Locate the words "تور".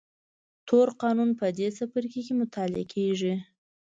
0.67-0.87